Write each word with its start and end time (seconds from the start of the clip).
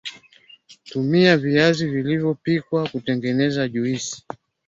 tumia 0.85 1.37
Viazi 1.37 1.87
vilivyopikwa 1.87 2.89
kutengeneza 2.89 3.67
juisi 3.67 4.23